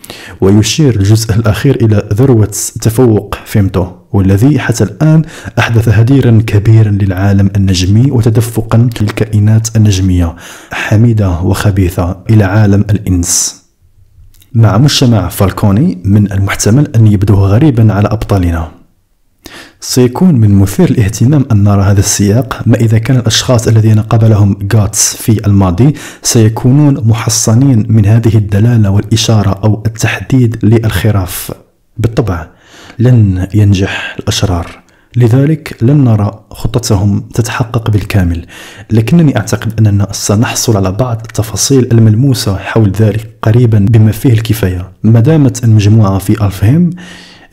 ويشير 0.40 0.96
الجزء 0.96 1.35
الأخير 1.35 1.77
إلى 1.85 2.09
ذروة 2.12 2.55
تفوق 2.81 3.35
فيمتو 3.44 3.87
والذي 4.12 4.59
حتى 4.59 4.85
الآن 4.85 5.22
أحدث 5.59 5.88
هديرا 5.88 6.42
كبيرا 6.46 6.90
للعالم 6.90 7.51
النجمي 7.57 8.11
وتدفقا 8.11 8.88
للكائنات 9.01 9.77
النجمية. 9.77 10.37
حميدة 10.78 11.40
وخبيثة 11.40 12.16
إلى 12.30 12.44
عالم 12.44 12.80
الإنس. 12.80 13.62
مع 14.52 14.78
مجتمع 14.78 15.28
فالكوني 15.28 15.98
من 16.04 16.32
المحتمل 16.32 16.90
أن 16.96 17.06
يبدو 17.06 17.34
غريبا 17.34 17.92
على 17.92 18.08
أبطالنا. 18.08 18.70
سيكون 19.80 20.34
من 20.34 20.54
مثير 20.54 20.90
الاهتمام 20.90 21.44
أن 21.52 21.64
نرى 21.64 21.82
هذا 21.82 22.00
السياق 22.00 22.62
ما 22.66 22.76
إذا 22.76 22.98
كان 22.98 23.16
الأشخاص 23.16 23.68
الذين 23.68 24.00
قابلهم 24.00 24.58
غاتس 24.74 25.16
في 25.16 25.46
الماضي 25.46 25.94
سيكونون 26.22 27.08
محصنين 27.08 27.86
من 27.88 28.06
هذه 28.06 28.36
الدلالة 28.36 28.90
والإشارة 28.90 29.60
أو 29.64 29.82
التحديد 29.86 30.58
للخراف. 30.62 31.52
بالطبع 31.96 32.46
لن 32.98 33.48
ينجح 33.54 34.16
الأشرار. 34.18 34.88
لذلك 35.18 35.76
لن 35.83 36.04
نرى 36.04 36.44
خطتهم 36.50 37.20
تتحقق 37.20 37.90
بالكامل 37.90 38.46
لكنني 38.90 39.37
أعتقد 39.37 39.74
أننا 39.78 40.09
سنحصل 40.12 40.76
على 40.76 40.92
بعض 40.92 41.16
التفاصيل 41.16 41.88
الملموسة 41.92 42.57
حول 42.57 42.90
ذلك 42.90 43.38
قريبا 43.42 43.78
بما 43.90 44.12
فيه 44.12 44.33
الكفاية. 44.33 44.92
ما 45.02 45.20
دامت 45.20 45.64
المجموعة 45.64 46.18
في 46.18 46.44
ألفهيم 46.46 46.90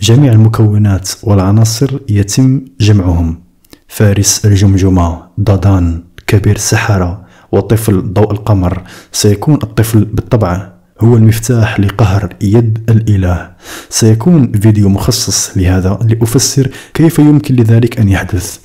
جميع 0.01 0.32
المكونات 0.32 1.10
والعناصر 1.23 1.99
يتم 2.10 2.62
جمعهم. 2.80 3.39
فارس 3.88 4.45
الجمجمة 4.45 5.21
دادان 5.38 6.04
كبير 6.28 6.56
السحرة 6.56 7.25
وطفل 7.51 8.13
ضوء 8.13 8.32
القمر. 8.32 8.82
سيكون 9.12 9.56
الطفل 9.63 10.06
بالطبع 10.06 10.74
هو 11.01 11.15
المفتاح 11.15 11.79
لقهر 11.79 12.29
يد 12.41 12.79
الإله. 12.89 13.51
سيكون 13.89 14.51
فيديو 14.51 14.89
مخصص 14.89 15.58
لهذا 15.58 15.99
لأفسر 16.10 16.69
كيف 16.93 17.19
يمكن 17.19 17.55
لذلك 17.55 17.99
أن 17.99 18.10
يحدث. 18.10 18.58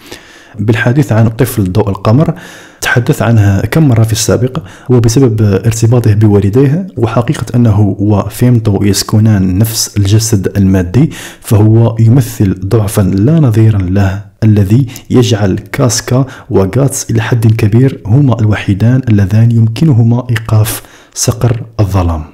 بالحديث 0.58 1.12
عن 1.12 1.28
طفل 1.28 1.72
ضوء 1.72 1.88
القمر 1.88 2.34
تحدث 2.80 3.22
عنها 3.22 3.66
كم 3.66 3.88
مرة 3.88 4.02
في 4.02 4.12
السابق 4.12 4.62
وبسبب 4.88 5.42
ارتباطه 5.42 6.14
بوالديه 6.14 6.86
وحقيقة 6.96 7.46
أنه 7.54 7.96
وفيمتو 7.98 8.84
يسكنان 8.84 9.58
نفس 9.58 9.96
الجسد 9.96 10.56
المادي 10.56 11.10
فهو 11.40 11.96
يمثل 12.00 12.60
ضعفا 12.64 13.02
لا 13.02 13.40
نظير 13.40 13.82
له 13.82 14.24
الذي 14.44 14.86
يجعل 15.10 15.58
كاسكا 15.72 16.26
وغاتس 16.50 17.10
إلى 17.10 17.22
حد 17.22 17.46
كبير 17.46 18.00
هما 18.06 18.40
الوحيدان 18.40 19.00
اللذان 19.08 19.50
يمكنهما 19.50 20.26
إيقاف 20.30 20.82
صقر 21.14 21.66
الظلام. 21.80 22.24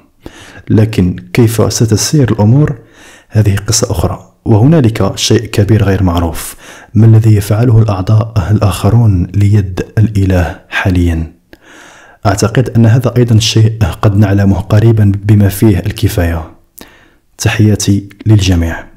لكن 0.69 1.15
كيف 1.33 1.73
ستسير 1.73 2.31
الأمور؟ 2.31 2.79
هذه 3.29 3.55
قصة 3.55 3.91
أخرى. 3.91 4.33
وهنالك 4.45 5.17
شيء 5.17 5.45
كبير 5.45 5.83
غير 5.83 6.03
معروف. 6.03 6.55
ما 6.93 7.05
الذي 7.05 7.35
يفعله 7.35 7.81
الأعضاء 7.81 8.47
الآخرون 8.51 9.27
ليد 9.35 9.85
الإله 9.97 10.59
حاليا؟ 10.69 11.33
أعتقد 12.25 12.69
أن 12.69 12.85
هذا 12.85 13.13
أيضا 13.17 13.39
شيء 13.39 13.77
قد 14.01 14.17
نعلمه 14.17 14.59
قريبا 14.59 15.11
بما 15.23 15.49
فيه 15.49 15.79
الكفاية. 15.79 16.51
تحياتي 17.37 18.09
للجميع. 18.25 18.96